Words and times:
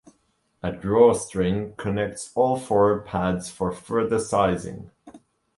A 0.63 0.71
drawstring 0.71 1.73
connects 1.77 2.31
all 2.33 2.57
four 2.57 3.01
pads 3.01 3.51
for 3.51 3.71
further 3.71 4.17
sizing. 4.17 4.89